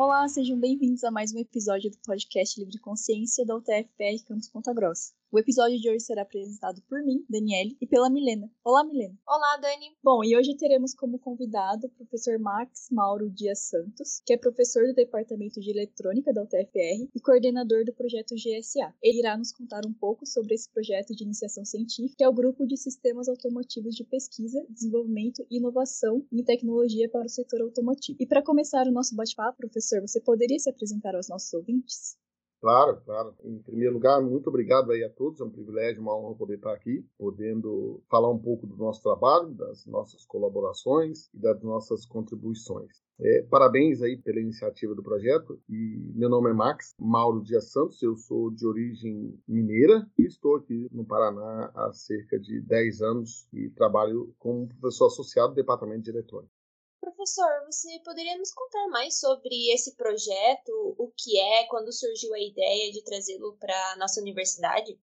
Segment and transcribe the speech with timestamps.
[0.00, 4.72] Olá, sejam bem-vindos a mais um episódio do podcast Livre Consciência da UTFPR Campus Ponta
[4.72, 5.12] Grossa.
[5.30, 8.50] O episódio de hoje será apresentado por mim, Daniele, e pela Milena.
[8.64, 9.14] Olá, Milena.
[9.28, 9.94] Olá, Dani.
[10.02, 14.86] Bom, e hoje teremos como convidado o professor Max Mauro Dias Santos, que é professor
[14.86, 18.94] do Departamento de Eletrônica da UTFPR e coordenador do projeto GSA.
[19.02, 22.32] Ele irá nos contar um pouco sobre esse projeto de iniciação científica, que é o
[22.32, 28.16] Grupo de Sistemas Automotivos de Pesquisa, Desenvolvimento e Inovação em Tecnologia para o Setor Automotivo.
[28.18, 32.16] E para começar o nosso bate-papo, professor, você poderia se apresentar aos nossos ouvintes?
[32.60, 33.34] Claro, claro.
[33.44, 35.40] Em primeiro lugar, muito obrigado aí a todos.
[35.40, 39.54] É um privilégio, uma honra poder estar aqui, podendo falar um pouco do nosso trabalho,
[39.54, 43.00] das nossas colaborações e das nossas contribuições.
[43.20, 45.60] É, parabéns aí pela iniciativa do projeto.
[45.68, 50.56] E meu nome é Max Mauro Dias Santos, eu sou de origem mineira e estou
[50.56, 56.02] aqui no Paraná há cerca de 10 anos e trabalho como professor associado do Departamento
[56.02, 56.57] de Eletrônica.
[57.00, 62.40] Professor, você poderia nos contar mais sobre esse projeto, o que é, quando surgiu a
[62.40, 64.98] ideia de trazê-lo para a nossa universidade?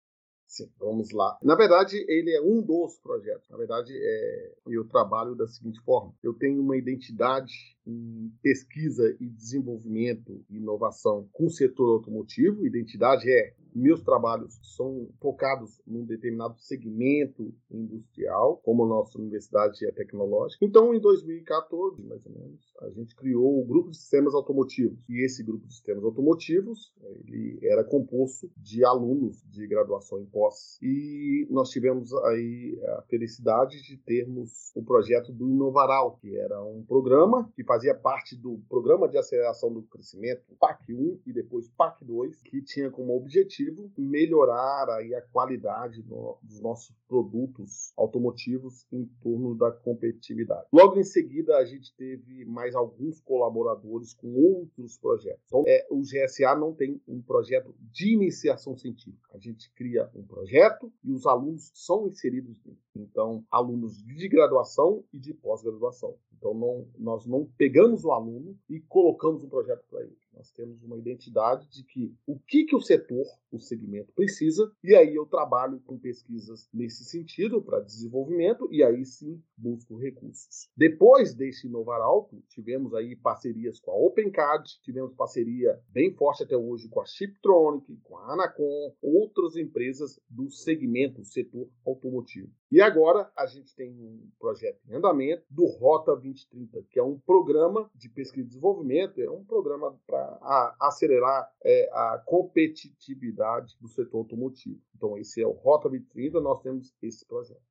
[0.46, 1.38] Sim, vamos lá.
[1.42, 3.48] Na verdade, ele é um dos projetos.
[3.48, 4.52] Na verdade, é...
[4.66, 7.54] eu trabalho da seguinte forma: eu tenho uma identidade
[7.86, 12.66] em pesquisa e desenvolvimento e inovação com o setor automotivo.
[12.66, 19.92] Identidade é meus trabalhos são focados num determinado segmento industrial, como a nossa universidade é
[19.92, 20.64] tecnológica.
[20.64, 24.98] Então, em 2014, mais ou menos, a gente criou o grupo de sistemas automotivos.
[25.08, 26.92] E esse grupo de sistemas automotivos,
[27.24, 30.78] ele era composto de alunos de graduação em pós.
[30.82, 36.84] E nós tivemos aí a felicidade de termos o projeto do Inovaral, que era um
[36.84, 42.04] programa que fazia parte do Programa de Aceleração do Crescimento, PAC 1 e depois PAC
[42.04, 49.06] 2, que tinha como objetivo melhorar aí a qualidade do, dos nossos produtos automotivos em
[49.22, 50.66] torno da competitividade.
[50.70, 55.42] Logo em seguida, a gente teve mais alguns colaboradores com outros projetos.
[55.46, 59.30] Então, é, o GSA não tem um projeto de iniciação científica.
[59.32, 62.78] A gente cria um projeto e os alunos são inseridos nele.
[62.94, 66.14] Então, alunos de graduação e de pós-graduação.
[66.42, 70.18] Então, não, nós não pegamos o aluno e colocamos um projeto para ele.
[70.34, 74.94] Nós temos uma identidade de que o que, que o setor, o segmento precisa, e
[74.94, 80.68] aí eu trabalho com pesquisas nesse sentido para desenvolvimento e aí sim busco recursos.
[80.76, 86.56] Depois desse Inovar Alto, tivemos aí parcerias com a OpenCAD, tivemos parceria bem forte até
[86.56, 92.50] hoje com a Chiptronic, com a Anacom, outras empresas do segmento, setor automotivo.
[92.70, 97.18] E agora a gente tem um projeto em andamento do Rota 2030, que é um
[97.18, 103.88] programa de pesquisa e desenvolvimento, é um programa para a acelerar é, a competitividade do
[103.88, 104.80] setor automotivo.
[104.96, 107.62] Então, esse é o Rota 2030, nós temos esse projeto.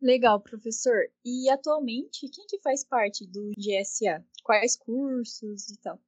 [0.00, 0.98] Legal, professor.
[1.24, 4.24] E atualmente, quem que faz parte do GSA?
[4.42, 5.98] Quais cursos e tal?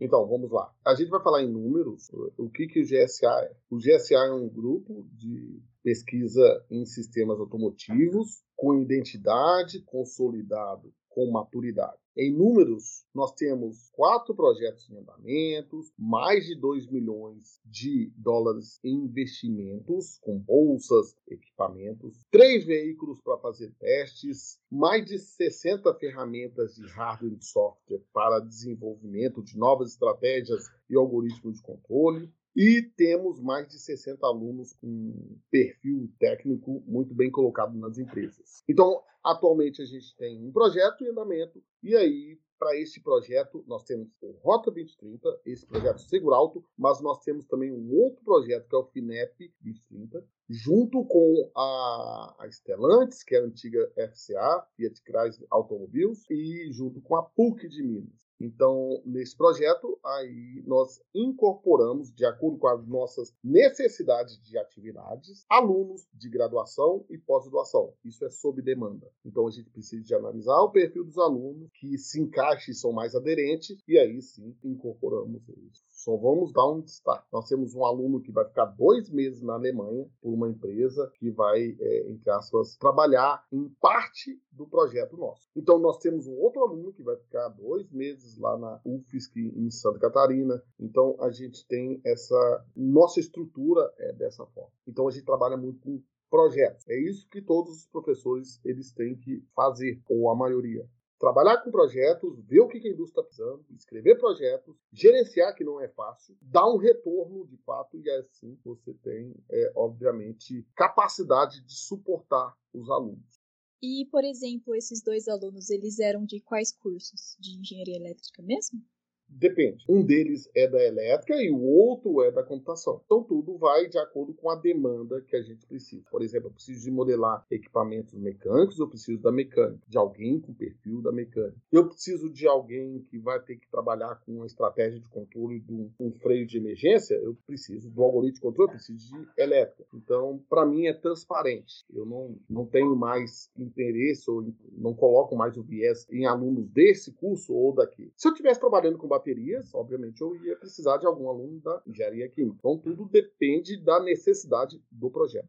[0.00, 0.72] Então, vamos lá.
[0.84, 2.10] A gente vai falar em números.
[2.36, 3.56] O que, que o GSA é?
[3.70, 11.96] O GSA é um grupo de pesquisa em sistemas automotivos com identidade consolidado com maturidade.
[12.14, 19.04] Em números, nós temos quatro projetos em andamento, mais de 2 milhões de dólares em
[19.04, 27.32] investimentos, com bolsas, equipamentos, três veículos para fazer testes, mais de 60 ferramentas de hardware
[27.32, 33.78] e software para desenvolvimento de novas estratégias e algoritmos de controle, e temos mais de
[33.78, 35.12] 60 alunos com
[35.50, 38.62] perfil técnico muito bem colocado nas empresas.
[38.66, 43.84] Então, atualmente a gente tem um projeto em andamento, e aí, para esse projeto, nós
[43.84, 48.66] temos o Rota 2030, esse projeto Seguro Alto, mas nós temos também um outro projeto
[48.66, 54.66] que é o FINEP 2030, junto com a, a Stellantis, que é a antiga FCA,
[54.74, 58.25] Fiat Chrysler Automobiles, e junto com a PUC de Minas.
[58.40, 66.06] Então, nesse projeto, aí nós incorporamos, de acordo com as nossas necessidades de atividades, alunos
[66.12, 67.94] de graduação e pós-graduação.
[68.04, 69.10] Isso é sob demanda.
[69.24, 72.92] Então, a gente precisa de analisar o perfil dos alunos que se encaixem e são
[72.92, 75.84] mais aderentes, e aí sim incorporamos eles.
[75.90, 77.26] Só vamos dar um destaque.
[77.32, 81.30] Nós temos um aluno que vai ficar dois meses na Alemanha por uma empresa que
[81.30, 85.48] vai, é, entre aspas, trabalhar em parte do projeto nosso.
[85.56, 89.70] Então, nós temos um outro aluno que vai ficar dois meses lá na UFSC em
[89.70, 90.62] Santa Catarina.
[90.80, 92.64] Então, a gente tem essa.
[92.74, 94.72] Nossa estrutura é dessa forma.
[94.86, 96.86] Então, a gente trabalha muito com projetos.
[96.88, 100.88] É isso que todos os professores eles têm que fazer, ou a maioria
[101.18, 105.80] trabalhar com projetos, ver o que a indústria está precisando, escrever projetos, gerenciar, que não
[105.80, 111.74] é fácil, dar um retorno de fato, e assim você tem, é, obviamente, capacidade de
[111.74, 113.40] suportar os alunos.
[113.82, 117.36] E, por exemplo, esses dois alunos, eles eram de quais cursos?
[117.40, 118.82] De engenharia elétrica mesmo?
[119.28, 119.84] Depende.
[119.88, 123.02] Um deles é da elétrica e o outro é da computação.
[123.04, 126.04] Então tudo vai de acordo com a demanda que a gente precisa.
[126.10, 130.54] Por exemplo, eu preciso de modelar equipamentos mecânicos, eu preciso da mecânica, de alguém com
[130.54, 131.56] perfil da mecânica.
[131.70, 135.72] Eu preciso de alguém que vai ter que trabalhar com uma estratégia de controle de
[135.72, 139.86] um, freio de emergência, eu preciso do algoritmo de controle, eu preciso de elétrica.
[139.94, 141.84] Então, para mim é transparente.
[141.92, 147.12] Eu não, não tenho mais interesse ou não coloco mais o viés em alunos desse
[147.12, 148.12] curso ou daqui.
[148.16, 152.28] Se eu estivesse trabalhando com baterias, obviamente eu ia precisar de algum aluno da engenharia
[152.28, 152.56] química.
[152.58, 155.48] Então tudo depende da necessidade do projeto.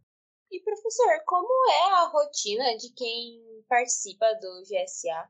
[0.50, 5.30] E professor, como é a rotina de quem participa do GSA?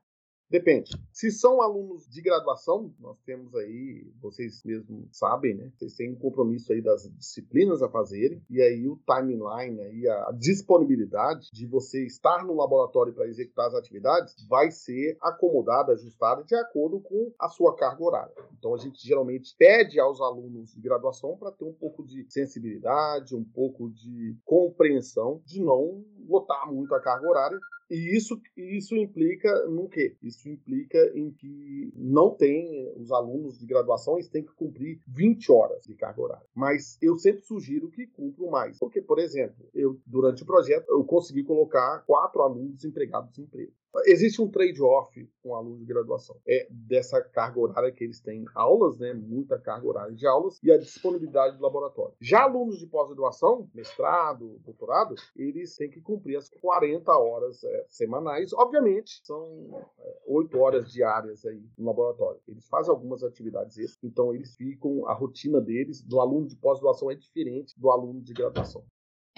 [0.50, 0.90] Depende.
[1.12, 5.70] Se são alunos de graduação, nós temos aí, vocês mesmos sabem, né?
[5.76, 10.32] Vocês têm um compromisso aí das disciplinas a fazerem, e aí o timeline, aí a
[10.32, 16.54] disponibilidade de você estar no laboratório para executar as atividades vai ser acomodada, ajustada de
[16.54, 18.34] acordo com a sua carga horária.
[18.58, 23.36] Então a gente geralmente pede aos alunos de graduação para ter um pouco de sensibilidade,
[23.36, 27.58] um pouco de compreensão de não lotar muito a carga horária
[27.90, 30.14] e isso, isso implica no quê?
[30.22, 35.50] Isso implica em que não tem, os alunos de graduação eles têm que cumprir 20
[35.50, 36.46] horas de carga horária.
[36.54, 38.78] Mas eu sempre sugiro que cumpram mais.
[38.78, 43.72] Porque, por exemplo, eu durante o projeto eu consegui colocar quatro alunos empregados em emprego.
[44.06, 46.36] Existe um trade-off com alunos de graduação.
[46.46, 49.14] É dessa carga horária que eles têm aulas, né?
[49.14, 52.14] Muita carga horária de aulas e a disponibilidade do laboratório.
[52.20, 58.52] Já alunos de pós-graduação, mestrado, doutorado, eles têm que cumprir as 40 horas é, semanais.
[58.52, 62.40] Obviamente, são é, 8 horas diárias aí no laboratório.
[62.46, 67.10] Eles fazem algumas atividades extras, então eles ficam, a rotina deles, do aluno de pós-graduação
[67.10, 68.84] é diferente do aluno de graduação.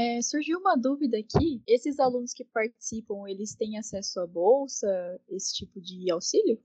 [0.01, 1.63] É, surgiu uma dúvida aqui.
[1.67, 4.89] Esses alunos que participam, eles têm acesso à bolsa,
[5.29, 6.59] esse tipo de auxílio?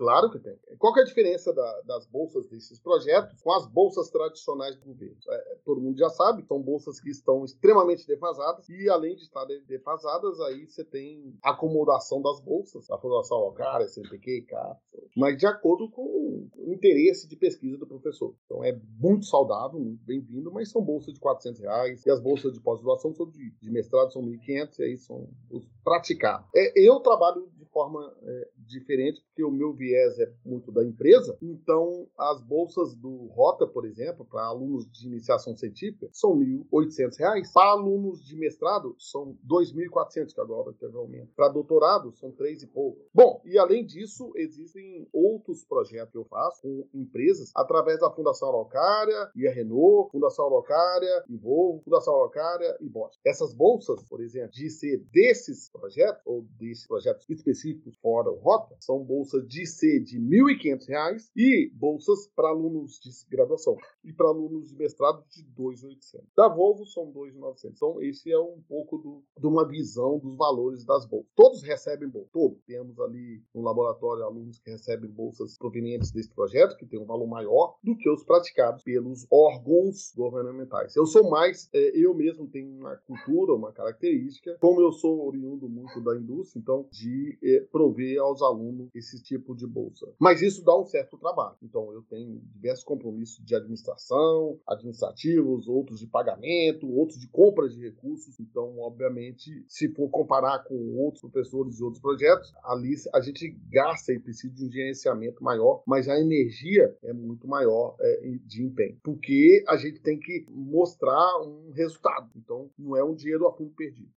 [0.00, 0.58] Claro que tem.
[0.78, 4.86] Qual que é a diferença da, das bolsas desses projetos com as bolsas tradicionais do
[4.86, 5.14] governo?
[5.28, 9.44] É, todo mundo já sabe, são bolsas que estão extremamente defasadas e, além de estar
[9.66, 16.48] defasadas, aí você tem acomodação das bolsas, acomodação locária, CNPq, CAPES, mas de acordo com
[16.56, 18.34] o interesse de pesquisa do professor.
[18.46, 22.54] Então é muito saudável, muito bem-vindo, mas são bolsas de 400 reais e as bolsas
[22.54, 26.48] de pós-graduação são de, de mestrado são 1.500 e aí são os praticados.
[26.56, 32.06] É, eu trabalho forma é, diferente porque o meu viés é muito da empresa, então
[32.18, 37.52] as bolsas do Rota, por exemplo, para alunos de iniciação científica, são R$ 1.800.
[37.52, 41.32] Para alunos de mestrado, são R$ 2.400, que agora teve aumento.
[41.34, 43.00] Para doutorado, são três e pouco.
[43.14, 48.48] Bom, e além disso, existem outros projetos que eu faço com empresas através da Fundação
[48.48, 53.18] Araucária e a Renault, Fundação Araucária e Volvo, Fundação Araucária e Bosch.
[53.24, 57.59] Essas bolsas, por exemplo, de ser desses projetos, ou desses projetos específicos
[58.00, 63.10] fora o Rota, são bolsas de ser de R$ 1.500 e bolsas para alunos de
[63.28, 66.22] graduação e para alunos de mestrado de 2.800.
[66.36, 67.72] Da Volvo são 2.900.
[67.74, 71.30] Então esse é um pouco do, de uma visão dos valores das bolsas.
[71.34, 72.58] Todos recebem bolsa, todos.
[72.66, 77.26] Temos ali no laboratório alunos que recebem bolsas provenientes desse projeto, que tem um valor
[77.26, 80.96] maior do que os praticados pelos órgãos governamentais.
[80.96, 85.68] Eu sou mais, é, eu mesmo tenho uma cultura, uma característica, como eu sou oriundo
[85.68, 87.38] muito da indústria, então de
[87.72, 90.06] prover aos alunos esse tipo de bolsa.
[90.18, 91.56] Mas isso dá um certo trabalho.
[91.62, 97.80] Então eu tenho diversos compromissos de administração, administrativos, outros de pagamento, outros de compra de
[97.80, 98.38] recursos.
[98.40, 104.12] Então, obviamente, se for comparar com outros professores e outros projetos, ali a gente gasta
[104.12, 108.98] e precisa de um gerenciamento maior, mas a energia é muito maior é, de empenho,
[109.02, 112.30] porque a gente tem que mostrar um resultado.
[112.36, 114.10] Então, não é um dinheiro a fundo perdido.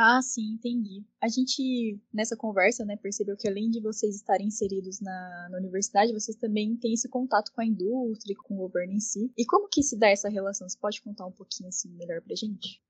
[0.00, 1.04] Ah, sim, entendi.
[1.20, 6.12] A gente, nessa conversa, né, percebeu que além de vocês estarem inseridos na, na universidade,
[6.12, 9.30] vocês também têm esse contato com a indústria, com o governo em si.
[9.36, 10.68] E como que se dá essa relação?
[10.68, 12.80] Você pode contar um pouquinho assim melhor pra gente?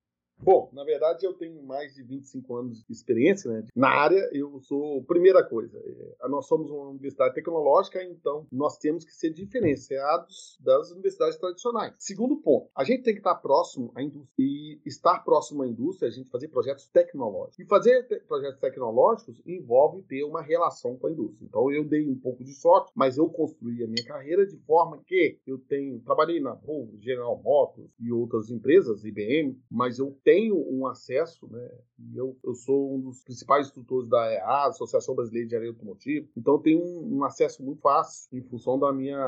[0.40, 3.66] Bom, na verdade eu tenho mais de 25 anos de experiência né?
[3.74, 4.28] na área.
[4.32, 9.30] Eu sou, primeira coisa, é, nós somos uma universidade tecnológica, então nós temos que ser
[9.30, 11.94] diferenciados das universidades tradicionais.
[11.98, 14.28] Segundo ponto, a gente tem que estar próximo à indústria.
[14.38, 17.58] E estar próximo à indústria, a gente fazer projetos tecnológicos.
[17.58, 21.46] E fazer projetos tecnológicos envolve ter uma relação com a indústria.
[21.46, 25.02] Então eu dei um pouco de sorte, mas eu construí a minha carreira de forma
[25.06, 30.62] que eu tenho, trabalhei na Volvo, General Motors e outras empresas, IBM, mas eu tenho
[30.70, 31.70] um acesso, né?
[32.14, 36.58] Eu, eu sou um dos principais instrutores da EA, Associação Brasileira de Engenharia Automotiva, então
[36.58, 39.18] tenho um, um acesso muito fácil em função da minha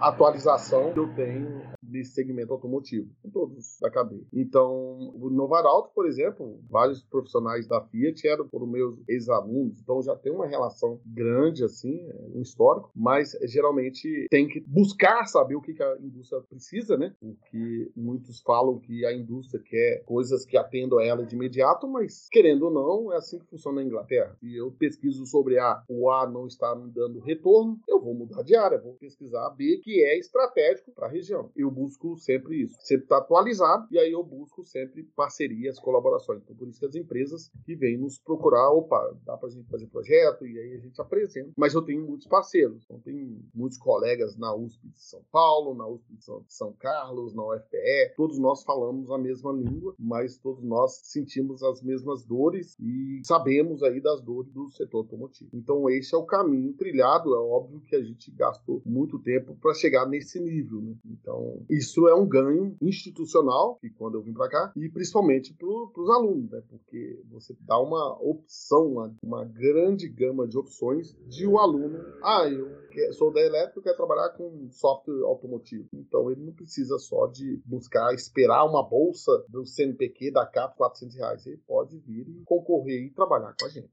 [0.00, 4.22] atualização que eu tenho desse segmento automotivo, com todos da cadeia.
[4.32, 10.14] Então, o Novaralto, por exemplo, vários profissionais da Fiat eram por meus ex-alunos, então já
[10.14, 15.82] tem uma relação grande, assim, um histórico, mas geralmente tem que buscar saber o que
[15.82, 17.12] a indústria precisa, né?
[17.20, 22.28] Porque muitos falam que a indústria quer coisas que atendam a ela de imediato, mas
[22.30, 24.36] querendo ou não, é assim que funciona na Inglaterra.
[24.40, 28.42] Se eu pesquiso sobre A, o A não está me dando retorno, eu vou mudar
[28.42, 31.50] de área, vou pesquisar B, que é estratégico para a região.
[31.56, 36.42] Eu busco sempre isso, sempre estar tá atualizado, e aí eu busco sempre parcerias, colaborações.
[36.42, 39.68] Então, por isso que as empresas que vêm nos procurar, opa, dá para a gente
[39.68, 41.52] fazer projeto, e aí a gente apresenta.
[41.56, 45.86] Mas eu tenho muitos parceiros, então tem muitos colegas na USP de São Paulo, na
[45.86, 51.00] USP de São Carlos, na UFPE, todos nós falamos a mesma língua, mas todos nós
[51.04, 55.50] sentimos as mesmas dores e sabemos aí das dores do setor automotivo.
[55.52, 59.74] Então esse é o caminho trilhado, é óbvio que a gente gastou muito tempo para
[59.74, 60.94] chegar nesse nível, né?
[61.04, 65.68] Então isso é um ganho institucional, que quando eu vim para cá, e principalmente para
[65.68, 66.62] os alunos, né?
[66.68, 71.98] Porque você dá uma opção, uma, uma grande gama de opções de o um aluno,
[72.22, 75.88] ah, eu sou da elétrica, quero trabalhar com software automotivo.
[75.92, 81.16] Então ele não precisa só de buscar esperar uma bolsa do CNPq da CAP 400
[81.16, 81.46] reais.
[81.46, 83.92] Ele pode vir e concorrer e trabalhar com a gente.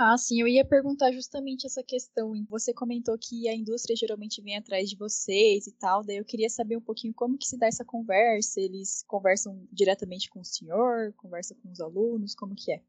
[0.00, 2.32] Ah, sim, eu ia perguntar justamente essa questão.
[2.48, 6.48] Você comentou que a indústria geralmente vem atrás de vocês e tal, daí eu queria
[6.48, 8.60] saber um pouquinho como que se dá essa conversa.
[8.60, 12.80] Eles conversam diretamente com o senhor, conversam com os alunos, como que é?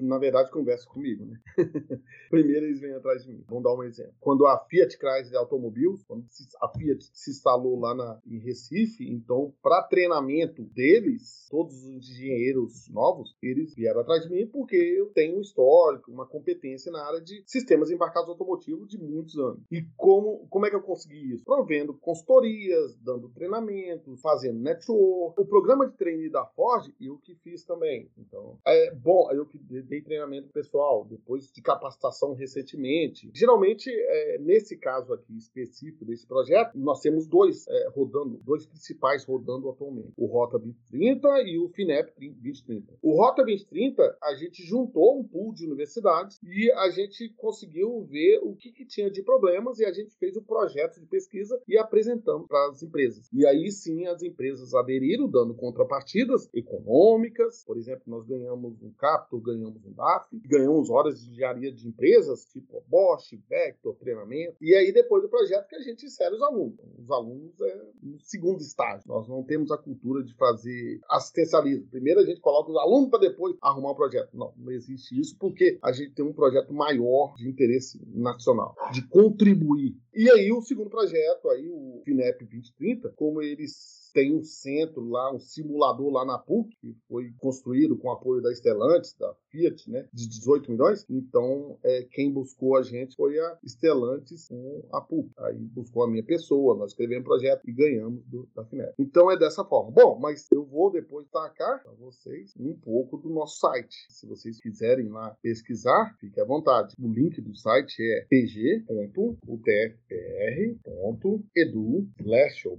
[0.00, 1.38] Na verdade, conversa comigo, né?
[2.30, 3.44] Primeiro eles vêm atrás de mim.
[3.48, 4.14] Vamos dar um exemplo.
[4.20, 6.24] Quando a Fiat Chrysler Automobiles, quando
[6.60, 12.88] a Fiat se instalou lá na, em Recife, então, para treinamento deles, todos os engenheiros
[12.90, 17.20] novos, eles vieram atrás de mim porque eu tenho um histórico, uma competência na área
[17.20, 19.62] de sistemas embarcados automotivos de muitos anos.
[19.70, 21.44] E como, como é que eu consegui isso?
[21.44, 25.40] Provendo consultorias, dando treinamento, fazendo network.
[25.40, 28.10] O programa de treino da Ford, eu que fiz também.
[28.18, 29.58] Então, é bom, eu que
[29.90, 33.28] dei treinamento pessoal, depois de capacitação recentemente.
[33.34, 39.24] Geralmente, é, nesse caso aqui específico desse projeto, nós temos dois é, rodando, dois principais
[39.24, 42.94] rodando atualmente: o Rota 2030 e o FINEP 2030.
[43.02, 48.38] O Rota 2030, a gente juntou um pool de universidades e a gente conseguiu ver
[48.42, 51.60] o que, que tinha de problemas e a gente fez o um projeto de pesquisa
[51.66, 53.28] e apresentamos para as empresas.
[53.32, 57.64] E aí sim as empresas aderiram, dando contrapartidas econômicas.
[57.64, 61.88] Por exemplo, nós ganhamos um capto, ganhamos ganhamos um DAF, ganhamos horas de engenharia de
[61.88, 64.56] empresas, tipo Bosch, Vector, treinamento.
[64.60, 66.78] E aí, depois do projeto, que a gente insere os alunos.
[66.98, 69.06] Os alunos é no segundo estágio.
[69.06, 71.88] Nós não temos a cultura de fazer assistencialismo.
[71.88, 74.30] Primeiro a gente coloca os alunos para depois arrumar o um projeto.
[74.34, 79.06] Não, não existe isso, porque a gente tem um projeto maior de interesse nacional, de
[79.08, 79.96] contribuir.
[80.14, 85.32] E aí, o segundo projeto, aí, o FINEP 2030, como eles tem um centro lá,
[85.34, 90.08] um simulador lá na PUC, que foi construído com apoio da Stellantis, da Fiat, né,
[90.12, 91.06] de 18 milhões.
[91.08, 95.30] Então, é, quem buscou a gente foi a Stellantis com a PUC.
[95.38, 98.94] Aí buscou a minha pessoa, nós escrevemos um projeto e ganhamos do, da FINEP.
[98.98, 99.90] Então, é dessa forma.
[99.90, 104.06] Bom, mas eu vou depois tacar para vocês um pouco do nosso site.
[104.08, 106.94] Se vocês quiserem lá pesquisar, fique à vontade.
[106.98, 108.90] O link do site é pg.utfpr.edu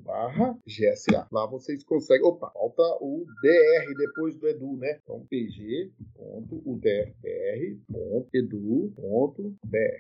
[0.03, 1.20] barra GSA.
[1.31, 2.25] Lá vocês conseguem.
[2.25, 4.99] Opa, falta o DR depois do Edu, né?
[5.03, 5.91] Então, pg.udfr.edu.br.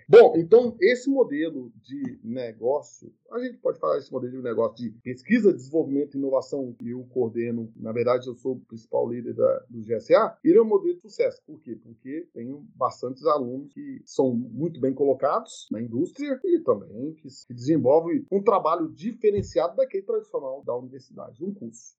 [0.07, 4.91] Bom, então, esse modelo de negócio, a gente pode falar desse modelo de negócio de
[5.01, 7.71] pesquisa, desenvolvimento e inovação que eu coordeno.
[7.75, 10.37] Na verdade, eu sou o principal líder da, do GSA.
[10.43, 11.41] Ele é um modelo de sucesso.
[11.45, 11.75] Por quê?
[11.75, 17.53] Porque tenho bastantes alunos que são muito bem colocados na indústria e também que, que
[17.53, 21.95] desenvolvem um trabalho diferenciado daquele tradicional da universidade universidade, um curso.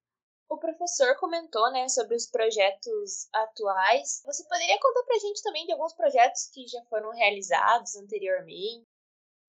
[0.49, 4.21] O professor comentou, né, sobre os projetos atuais.
[4.25, 8.85] Você poderia contar pra gente também de alguns projetos que já foram realizados anteriormente?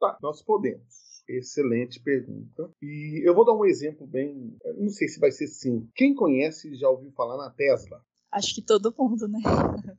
[0.00, 1.22] Tá, nós podemos.
[1.28, 2.70] Excelente pergunta.
[2.82, 4.56] E eu vou dar um exemplo bem.
[4.76, 5.90] Não sei se vai ser sim.
[5.94, 8.04] Quem conhece já ouviu falar na Tesla?
[8.34, 9.38] Acho que todo mundo, né?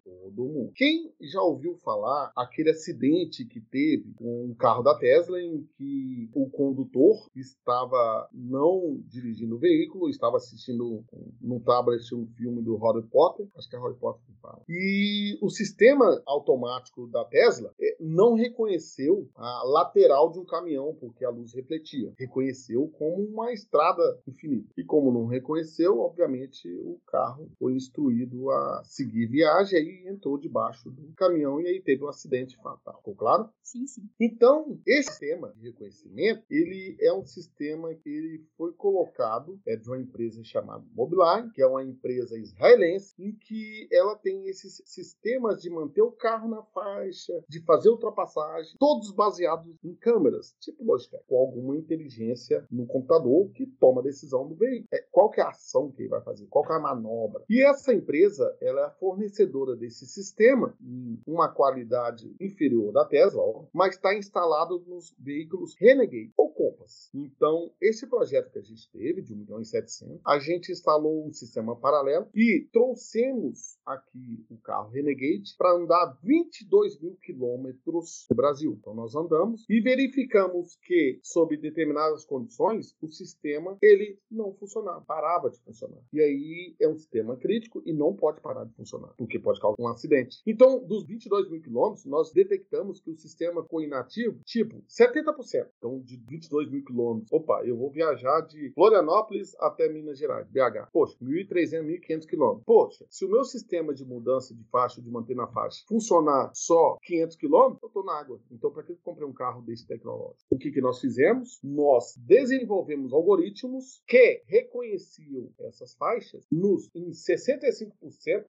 [0.03, 0.71] Todo mundo.
[0.75, 6.29] Quem já ouviu falar aquele acidente que teve com um carro da Tesla em que
[6.33, 11.05] o condutor estava não dirigindo o veículo, estava assistindo,
[11.41, 14.61] estava assistindo um filme do Harry Potter, acho que é Harry Potter que fala.
[14.67, 21.23] E o sistema automático da Tesla é, não reconheceu a lateral de um caminhão, porque
[21.23, 22.11] a luz refletia.
[22.19, 24.73] Reconheceu como uma estrada infinita.
[24.77, 30.89] E como não reconheceu, obviamente o carro foi instruído a seguir viagem, aí entrou debaixo
[30.89, 32.97] do caminhão e aí teve um acidente fatal.
[32.97, 33.49] Ficou claro?
[33.61, 34.09] Sim, sim.
[34.19, 39.87] Então, esse sistema de reconhecimento, ele é um sistema que ele foi colocado é de
[39.87, 45.61] uma empresa chamada Mobileye, que é uma empresa israelense, em que ela tem esses sistemas
[45.61, 51.23] de manter o carro na faixa, de fazer ultrapassagem, todos baseados em câmeras, tipo Logitech,
[51.27, 54.87] com alguma inteligência no computador que toma a decisão do veículo.
[54.91, 57.43] É, qual que é a ação que ele vai fazer, qual que é a manobra.
[57.49, 58.14] E essa empresa,
[58.61, 63.43] ela é fornecedora desse sistema em uma qualidade inferior da Tesla,
[63.73, 67.09] mas está instalado nos veículos Renegade ou Compass.
[67.13, 71.25] Então, esse projeto que a gente teve, de 1 milhão e 700, a gente instalou
[71.25, 78.35] um sistema paralelo e trouxemos aqui o carro Renegade para andar 22 mil quilômetros no
[78.35, 78.77] Brasil.
[78.79, 85.49] Então, nós andamos e verificamos que, sob determinadas condições, o sistema ele não funcionava, parava
[85.49, 86.01] de funcionar.
[86.13, 89.81] E aí é um sistema crítico e não pode parar de funcionar, porque pode causar
[89.81, 90.41] um acidente.
[90.45, 95.67] Então, dos 22 mil quilômetros, nós detectamos que o sistema ficou inativo, tipo, 70%.
[95.77, 100.89] Então, de 22 mil quilômetros, opa, eu vou viajar de Florianópolis até Minas Gerais, BH.
[100.91, 102.65] Poxa, 1.300, 1.500 quilômetros.
[102.65, 106.97] Poxa, se o meu sistema de mudança de faixa, de manter na faixa, funcionar só
[107.03, 108.39] 500 quilômetros, eu estou na água.
[108.51, 110.45] Então, para que eu comprei um carro desse tecnológico?
[110.49, 111.59] O que, que nós fizemos?
[111.63, 117.91] Nós desenvolvemos algoritmos que reconheciam essas faixas nos, em 65%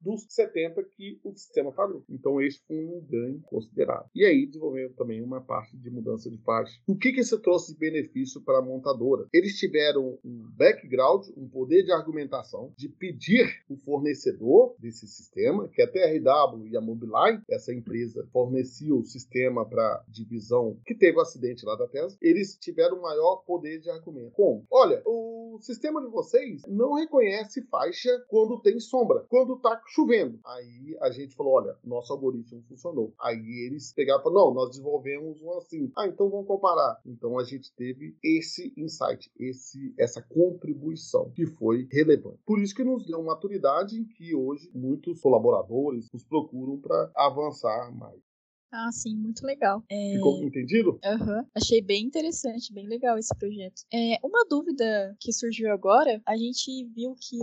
[0.00, 2.04] dos 70% que o sistema falou.
[2.08, 4.08] Então, esse foi um ganho considerável.
[4.14, 6.78] E aí, desenvolvemos também uma parte de mudança de faixa.
[6.86, 9.26] O que, que isso trouxe de benefício para a montadora?
[9.32, 15.82] Eles tiveram um background, um poder de argumentação, de pedir o fornecedor desse sistema, que
[15.82, 21.16] é a TRW e a Mobileye, essa empresa fornecia o sistema para divisão que teve
[21.16, 24.32] o um acidente lá da Tesla, eles tiveram maior poder de argumento.
[24.32, 24.66] Como?
[24.70, 30.40] Olha, o sistema de vocês não reconhece faixa quando tem sombra, quando está chovendo.
[30.46, 33.12] Aí a gente falou, olha, nosso algoritmo funcionou.
[33.20, 35.92] Aí eles pegaram e falaram, não, nós desenvolvemos um assim.
[35.94, 36.98] Ah, então vamos comparar.
[37.04, 42.40] Então a gente teve esse insight, esse, essa contribuição que foi relevante.
[42.46, 47.94] Por isso que nos deu maturidade em que hoje muitos colaboradores nos procuram para avançar
[47.94, 48.25] mais.
[48.72, 49.82] Ah, sim, muito legal.
[49.88, 50.12] É...
[50.14, 50.98] Ficou entendido?
[51.04, 51.38] Aham.
[51.38, 51.46] Uhum.
[51.54, 53.82] Achei bem interessante, bem legal esse projeto.
[53.92, 57.38] É, uma dúvida que surgiu agora, a gente viu que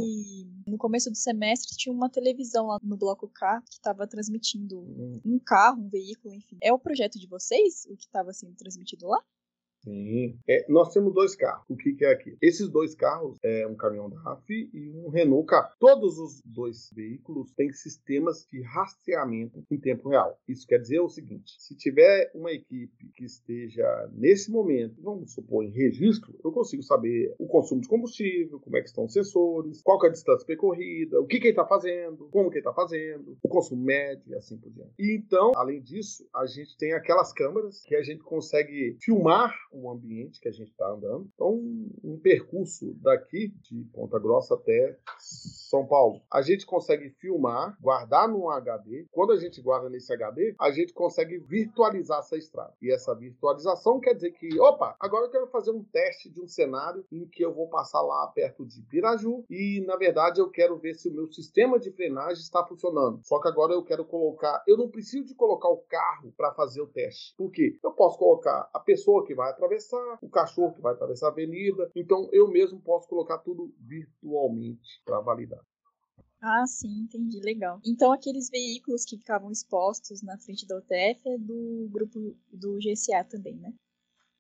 [0.68, 5.22] no começo do semestre tinha uma televisão lá no bloco K que estava transmitindo hum.
[5.26, 6.58] um carro, um veículo, enfim.
[6.62, 9.22] É o projeto de vocês o que estava sendo transmitido lá?
[9.84, 10.38] Sim.
[10.48, 11.66] É, nós temos dois carros.
[11.70, 12.38] O que, que, é aqui?
[12.42, 15.76] Esses dois carros é um caminhão da RAF e um Renault Cap.
[15.80, 20.40] Todos os dois veículos têm sistemas de rastreamento em tempo real.
[20.48, 25.64] Isso quer dizer o seguinte: se tiver uma equipe que esteja nesse momento, vamos supor,
[25.64, 29.82] em registro, eu consigo saber o consumo de combustível, como é que estão os sensores,
[29.82, 32.74] qual é a distância percorrida, o que, que ele está fazendo, como que ele está
[32.74, 34.94] fazendo, o consumo médio e assim por diante.
[34.98, 39.92] E então, além disso, a gente tem aquelas câmeras que a gente consegue filmar o
[39.92, 41.30] ambiente que a gente está andando.
[41.34, 41.54] Então,
[42.04, 44.98] um percurso daqui de Ponta Grossa até
[45.74, 46.22] São Paulo.
[46.32, 49.08] A gente consegue filmar, guardar num HD.
[49.12, 52.76] Quando a gente guarda nesse HD, a gente consegue virtualizar essa estrada.
[52.80, 56.48] E essa virtualização quer dizer que, opa, agora eu quero fazer um teste de um
[56.48, 60.78] cenário em que eu vou passar lá perto de Piraju e, na verdade, eu quero
[60.78, 63.22] ver se o meu sistema de frenagem está funcionando.
[63.24, 66.84] Só que agora eu quero colocar, eu não preciso de colocar o carro para fazer
[66.84, 67.34] o teste.
[67.36, 67.80] Por quê?
[67.84, 71.90] Eu posso colocar a pessoa que vai atravessar, o cachorro que vai atravessar a avenida.
[71.96, 75.63] Então eu mesmo posso colocar tudo virtualmente para validar.
[76.46, 77.80] Ah, sim, entendi, legal.
[77.86, 83.24] Então aqueles veículos que ficavam expostos na frente da UTF é do grupo do GSA
[83.24, 83.74] também, né?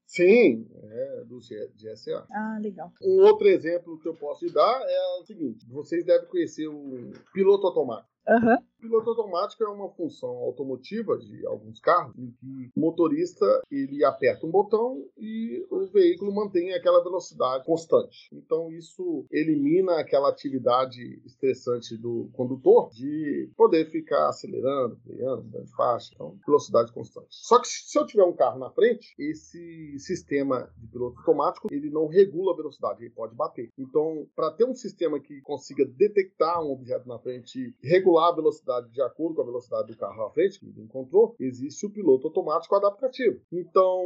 [0.06, 2.28] Sim, é do GSA.
[2.30, 2.92] Ah, legal.
[3.02, 7.14] Um outro exemplo que eu posso te dar é o seguinte: vocês devem conhecer o
[7.34, 8.12] piloto automático.
[8.28, 8.58] Uhum.
[8.84, 14.46] Piloto automático é uma função automotiva de alguns carros em que o motorista ele aperta
[14.46, 18.28] um botão e o veículo mantém aquela velocidade constante.
[18.34, 26.12] Então isso elimina aquela atividade estressante do condutor de poder ficar acelerando, freando, dando faixa,
[26.14, 27.28] então velocidade constante.
[27.30, 31.90] Só que se eu tiver um carro na frente, esse sistema de piloto automático ele
[31.90, 33.70] não regula a velocidade, ele pode bater.
[33.78, 38.73] Então, para ter um sistema que consiga detectar um objeto na frente regular a velocidade
[38.74, 41.90] velocidade de acordo com a velocidade do carro à frente, que ele encontrou, existe o
[41.90, 43.42] piloto automático adaptativo.
[43.52, 44.02] Então,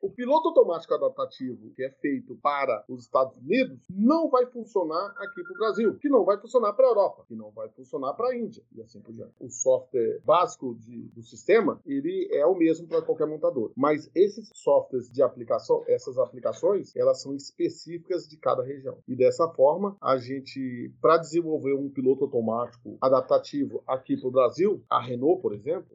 [0.00, 5.42] o piloto automático adaptativo que é feito para os Estados Unidos não vai funcionar aqui
[5.42, 8.28] para o Brasil, que não vai funcionar para a Europa, que não vai funcionar para
[8.30, 9.34] a Índia e assim por diante.
[9.40, 13.72] O software básico de, do sistema, ele é o mesmo para qualquer montador.
[13.76, 18.98] Mas esses softwares de aplicação, essas aplicações, elas são específicas de cada região.
[19.08, 24.84] E dessa forma, a gente, para desenvolver um piloto automático adaptativo aqui para o Brasil,
[24.88, 25.86] a Renault, por exemplo,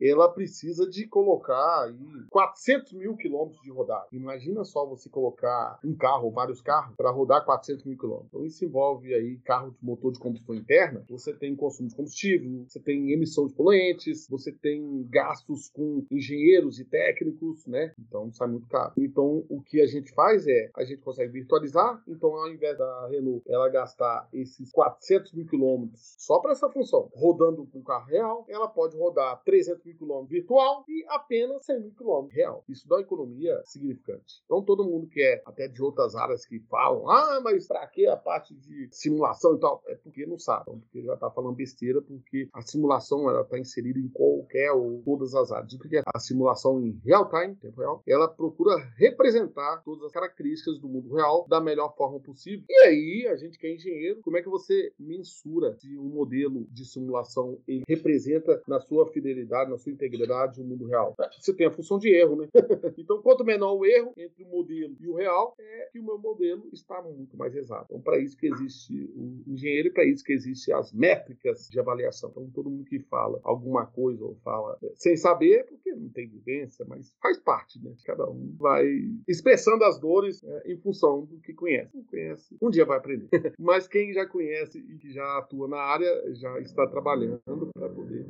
[0.00, 4.08] ela precisa de colocar aí 400 mil quilômetros de rodagem.
[4.12, 8.28] Imagina só você colocar um carro, vários carros, para rodar 400 mil quilômetros.
[8.28, 12.64] Então isso envolve aí carro de motor de combustão interna, você tem consumo de combustível,
[12.68, 17.92] você tem emissão de poluentes, você tem gastos com engenheiros e técnicos, né?
[17.98, 18.92] Então sai muito caro.
[18.96, 23.08] Então o que a gente faz é, a gente consegue virtualizar, então ao invés da
[23.08, 28.44] Renault ela gastar esses 400 mil quilômetros só para essa função, com o carro real,
[28.48, 32.64] ela pode rodar 300 mil quilômetros virtual e apenas 100 mil quilômetros real.
[32.68, 34.42] Isso dá uma economia significante.
[34.44, 38.06] Então todo mundo que é até de outras áreas que falam, ah, mas para que
[38.06, 39.82] a parte de simulação e tal?
[39.86, 43.98] É porque não sabem, porque já está falando besteira, porque a simulação ela está inserida
[43.98, 45.72] em qualquer ou todas as áreas.
[45.72, 48.02] O que é a simulação em real time, tempo real?
[48.06, 52.64] Ela procura representar todas as características do mundo real da melhor forma possível.
[52.68, 56.66] E aí, a gente que é engenheiro, como é que você mensura se um modelo
[56.70, 57.21] de simulação
[57.66, 61.14] ele representa na sua fidelidade, na sua integridade o mundo real?
[61.38, 62.48] Você tem a função de erro, né?
[62.98, 66.18] então, quanto menor o erro entre o modelo e o real, é que o meu
[66.18, 67.86] modelo está muito mais exato.
[67.90, 71.78] Então, para isso que existe o engenheiro e para isso que existem as métricas de
[71.78, 72.30] avaliação.
[72.30, 76.28] Então, todo mundo que fala alguma coisa ou fala é, sem saber, porque não tem
[76.28, 77.94] vivência, mas faz parte, né?
[78.04, 78.86] Cada um vai
[79.28, 81.90] expressando as dores é, em função do que conhece.
[81.94, 83.28] Não conhece, um dia vai aprender.
[83.58, 88.26] mas quem já conhece e que já atua na área já está trabalhando para poder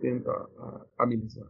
[0.00, 0.46] tentar
[0.98, 1.48] amenizar.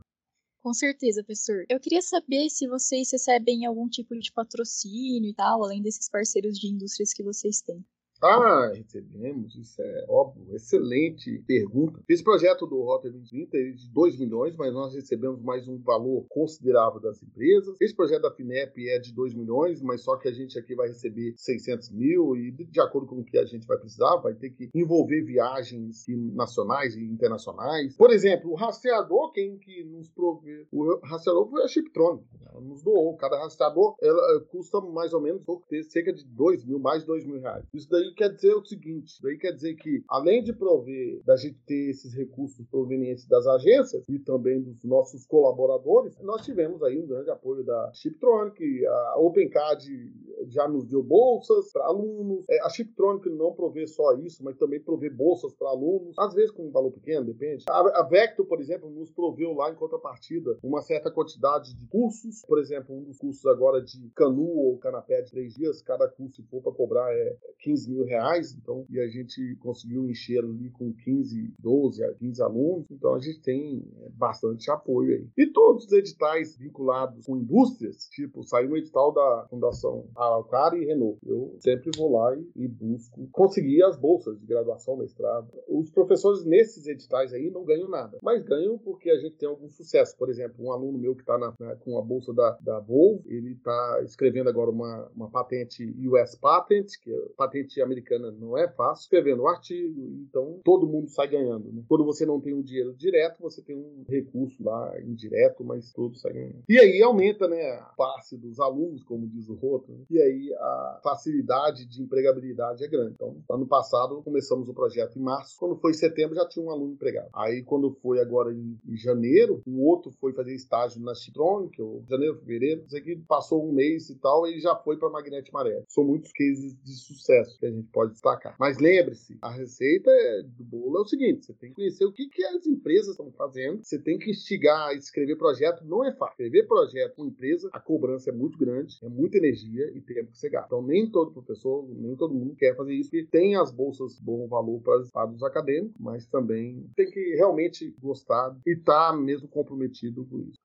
[0.62, 1.66] Com certeza, professor.
[1.68, 6.58] Eu queria saber se vocês recebem algum tipo de patrocínio e tal, além desses parceiros
[6.58, 7.84] de indústrias que vocês têm.
[8.24, 12.00] Ah, recebemos, isso é óbvio, excelente pergunta.
[12.08, 16.24] Esse projeto do Rota 2030 é de 2 milhões, mas nós recebemos mais um valor
[16.30, 17.76] considerável das empresas.
[17.78, 20.88] Esse projeto da FINEP é de 2 milhões, mas só que a gente aqui vai
[20.88, 24.48] receber 600 mil e de acordo com o que a gente vai precisar, vai ter
[24.50, 27.94] que envolver viagens nacionais e internacionais.
[27.94, 30.66] Por exemplo, o rastreador, quem que nos provê?
[30.72, 33.14] O rastreador foi a Chiptronic, ela nos doou.
[33.18, 35.42] Cada rastreador ela custa mais ou menos
[35.90, 37.66] cerca de 2 mil, mais de 2 mil reais.
[37.74, 41.58] Isso daí quer dizer o seguinte: daí quer dizer que, além de prover, da gente
[41.66, 47.06] ter esses recursos provenientes das agências e também dos nossos colaboradores, nós tivemos aí um
[47.06, 50.12] grande apoio da Chiptronic, a OpenCAD
[50.48, 54.80] já nos deu bolsas para alunos, é, a Chiptronic não provê só isso, mas também
[54.80, 57.64] provê bolsas para alunos, às vezes com um valor pequeno, depende.
[57.68, 62.42] A, a Vector, por exemplo, nos proveu lá em contrapartida uma certa quantidade de cursos,
[62.46, 66.36] por exemplo, um dos cursos agora de canu ou canapé de três dias, cada curso,
[66.36, 70.70] se for para cobrar, é 15 mil reais, então, e a gente conseguiu encher ali
[70.70, 75.28] com 15, 12 a 15 alunos, então a gente tem é, bastante apoio aí.
[75.36, 80.84] E todos os editais vinculados com indústrias, tipo, saiu um edital da Fundação Araucária e
[80.84, 81.18] Renault.
[81.26, 85.48] Eu sempre vou lá e, e, busco conseguir as bolsas de graduação, mestrado.
[85.68, 89.70] Os professores nesses editais aí não ganham nada, mas ganham porque a gente tem algum
[89.70, 90.16] sucesso.
[90.16, 91.38] Por exemplo, um aluno meu que está
[91.80, 96.98] com a bolsa da, da Volvo, ele está escrevendo agora uma, uma patente US Patent,
[97.02, 101.72] que é patente americana não é fácil, escrevendo um artigo, então todo mundo sai ganhando.
[101.72, 101.82] Né?
[101.88, 106.16] Quando você não tem um dinheiro direto, você tem um recurso lá indireto, mas todo
[106.16, 106.62] sai ganhando.
[106.68, 110.04] E aí aumenta né, a passe dos alunos, como diz o Roto, né?
[110.14, 113.14] E aí a facilidade de empregabilidade é grande.
[113.14, 116.70] Então, ano passado começamos o projeto em março, quando foi em setembro já tinha um
[116.70, 117.28] aluno empregado.
[117.34, 122.04] Aí quando foi agora em, em janeiro, um outro foi fazer estágio na Citronic, ou
[122.08, 125.82] janeiro, fevereiro, isso aqui passou um mês e tal, e já foi para Magnete Maré.
[125.88, 128.56] São muitos cases de sucesso que a gente pode destacar.
[128.58, 130.10] Mas lembre-se, a receita
[130.56, 133.30] do bolo é o seguinte: você tem que conhecer o que, que as empresas estão
[133.32, 136.34] fazendo, você tem que instigar escrever projeto, não é fácil.
[136.34, 140.38] Escrever projeto com empresa, a cobrança é muito grande, é muita energia e tempo que
[140.38, 140.66] você gasta.
[140.66, 144.46] Então, nem todo professor, nem todo mundo quer fazer isso, porque tem as bolsas bom
[144.48, 150.26] valor para os acadêmicos, mas também tem que realmente gostar e estar tá mesmo comprometido
[150.26, 150.58] com isso.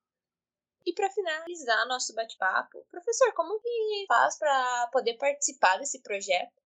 [0.86, 6.60] E para finalizar nosso bate-papo, professor, como que faz para poder participar desse projeto?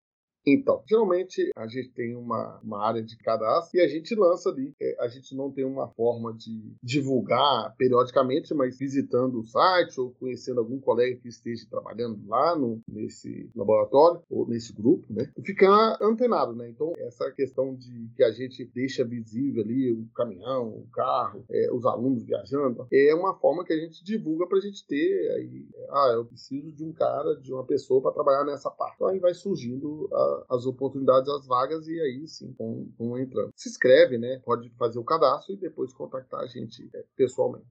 [0.47, 4.75] Então, geralmente a gente tem uma, uma área de cadastro e a gente lança ali.
[4.81, 10.11] É, a gente não tem uma forma de divulgar periodicamente, mas visitando o site ou
[10.13, 15.31] conhecendo algum colega que esteja trabalhando lá no, nesse laboratório ou nesse grupo, né?
[15.37, 16.69] E ficar antenado, né?
[16.69, 21.73] Então, essa questão de que a gente deixa visível ali o caminhão, o carro, é,
[21.73, 25.69] os alunos viajando, é uma forma que a gente divulga para a gente ter aí,
[25.91, 28.97] ah, eu preciso de um cara, de uma pessoa para trabalhar nessa parte.
[28.97, 33.51] Então aí vai surgindo a, as oportunidades, as vagas e aí sim vão, vão entrando.
[33.57, 34.41] Se inscreve, né?
[34.45, 37.67] Pode fazer o cadastro e depois contactar a gente é, pessoalmente.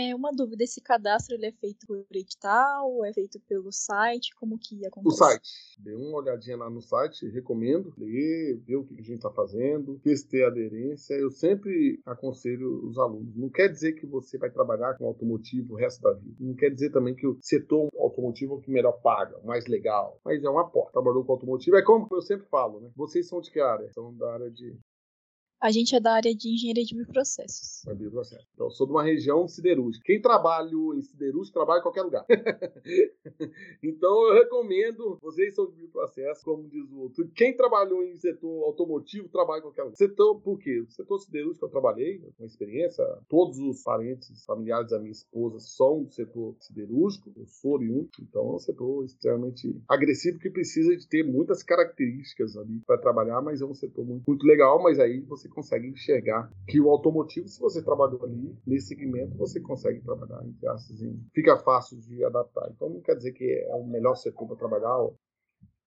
[0.00, 4.56] É uma dúvida, esse cadastro ele é feito por edital, é feito pelo site, como
[4.56, 5.12] que acontece?
[5.12, 5.50] O site.
[5.80, 10.00] Dê uma olhadinha lá no site, recomendo ler, ver o que a gente está fazendo,
[10.04, 11.14] se tem aderência.
[11.14, 13.34] Eu sempre aconselho os alunos.
[13.34, 16.36] Não quer dizer que você vai trabalhar com automotivo o resto da vida.
[16.38, 19.66] Não quer dizer também que o setor automotivo é o que melhor paga, o mais
[19.66, 20.20] legal.
[20.24, 20.92] Mas é uma porta.
[20.92, 21.76] Trabalhou com automotivo.
[21.76, 22.88] É como eu sempre falo, né?
[22.94, 23.92] Vocês são de que área?
[23.92, 24.78] São da área de
[25.60, 27.86] a gente é da área de engenharia de bioprocessos.
[27.86, 28.46] É bioprocesso.
[28.54, 30.04] Então, sou de uma região siderúrgica.
[30.04, 32.24] Quem trabalha em siderúrgica trabalha em qualquer lugar.
[33.82, 37.28] então, eu recomendo, vocês são de bioprocesso, como diz o outro.
[37.34, 39.96] Quem trabalhou em setor automotivo trabalha em qualquer lugar.
[39.96, 40.84] Setor, por quê?
[40.88, 43.04] Setor siderúrgico eu trabalhei, com experiência.
[43.28, 47.32] Todos os parentes, familiares da minha esposa são do setor siderúrgico.
[47.36, 48.08] Eu sou oriundo.
[48.20, 53.42] Então, é um setor extremamente agressivo que precisa de ter muitas características ali para trabalhar,
[53.42, 54.80] mas é um setor muito, muito legal.
[54.82, 59.36] Mas aí você você consegue enxergar que o automotivo, se você trabalhou ali nesse segmento,
[59.36, 60.98] você consegue trabalhar, entre aspas,
[61.34, 62.70] fica fácil de adaptar.
[62.70, 65.10] Então não quer dizer que é o melhor setor para trabalhar.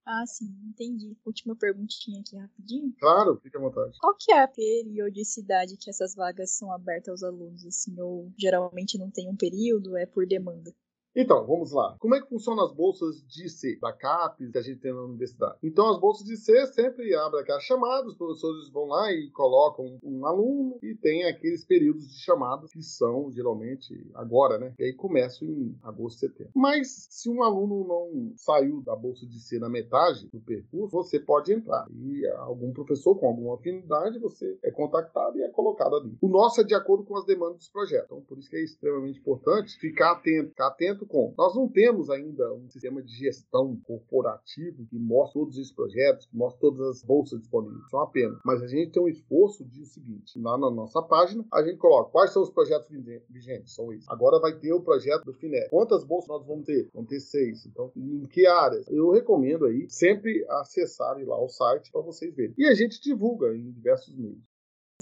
[0.05, 1.15] Ah, sim, entendi.
[1.23, 2.93] Última perguntinha aqui rapidinho.
[2.99, 3.97] Claro, fica à vontade.
[3.99, 8.97] Qual que é a periodicidade que essas vagas são abertas aos alunos, assim, ou geralmente
[8.97, 10.73] não tem um período, é por demanda?
[11.15, 11.95] Então, vamos lá.
[11.99, 15.01] Como é que funcionam as bolsas de C, da CAPES, que a gente tem na
[15.01, 15.57] universidade?
[15.61, 19.99] Então, as bolsas de C sempre abrem aquela chamada, os professores vão lá e colocam
[20.01, 24.73] um aluno e tem aqueles períodos de chamada que são geralmente agora, né?
[24.79, 26.51] E aí começam em agosto, setembro.
[26.55, 31.19] Mas se um aluno não saiu da bolsa de C na metade do percurso, você
[31.19, 31.87] pode entrar.
[31.91, 36.17] E algum professor com alguma afinidade, você é contactado e é colocado ali.
[36.21, 38.05] O nosso é de acordo com as demandas dos projetos.
[38.05, 41.33] Então, por isso que é extremamente importante ficar atento, ficar atento com.
[41.37, 46.35] Nós não temos ainda um sistema de gestão corporativo que mostre todos esses projetos, que
[46.35, 47.89] mostre todas as bolsas disponíveis.
[47.89, 48.39] São apenas.
[48.45, 51.77] Mas a gente tem um esforço de o seguinte: lá na nossa página, a gente
[51.77, 52.89] coloca quais são os projetos
[53.29, 53.73] vigentes.
[53.73, 54.07] São esses.
[54.09, 55.69] Agora vai ter o projeto do FINEP.
[55.69, 56.89] Quantas bolsas nós vamos ter?
[56.93, 57.65] Vamos ter seis.
[57.65, 58.87] Então, em que áreas?
[58.89, 62.53] Eu recomendo aí sempre acessarem lá o site para vocês verem.
[62.57, 64.50] E a gente divulga em diversos meios.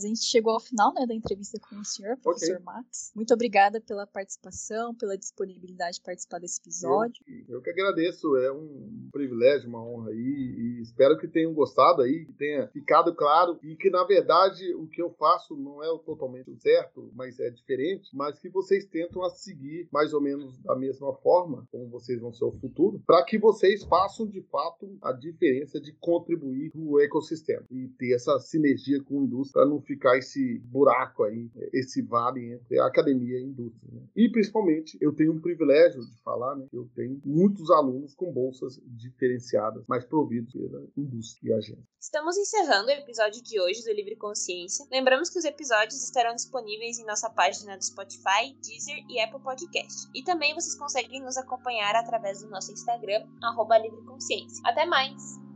[0.05, 2.65] A gente chegou ao final né, da entrevista com o senhor, professor okay.
[2.65, 3.11] Max.
[3.15, 7.23] Muito obrigada pela participação, pela disponibilidade de participar desse episódio.
[7.27, 12.01] Eu, eu que agradeço, é um privilégio, uma honra aí, e espero que tenham gostado
[12.01, 15.87] aí, que tenha ficado claro e que, na verdade, o que eu faço não é
[16.05, 20.75] totalmente certo, mas é diferente, mas que vocês tentam a seguir mais ou menos da
[20.75, 25.11] mesma forma, como vocês vão ser o futuro, para que vocês façam, de fato, a
[25.11, 29.81] diferença de contribuir para o ecossistema e ter essa sinergia com a indústria para não
[29.89, 33.91] ficar esse buraco aí, esse vale entre a academia e a indústria.
[33.91, 34.01] Né?
[34.15, 36.67] E principalmente eu tenho um privilégio de falar, né?
[36.71, 41.87] Eu tenho muitos alunos com bolsas diferenciadas, mas providos pela indústria e agência.
[41.99, 44.85] Estamos encerrando o episódio de hoje do Livre Consciência.
[44.91, 50.07] Lembramos que os episódios estarão disponíveis em nossa página do Spotify, Deezer e Apple Podcast.
[50.13, 54.61] E também vocês conseguem nos acompanhar através do nosso Instagram, arroba Livre Consciência.
[54.65, 55.48] Até mais!